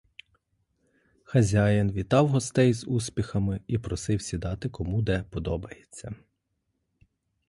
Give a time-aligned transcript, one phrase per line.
[1.23, 6.15] Хазяїн вітав гостей з успіхами і просив сідати кому де подобається.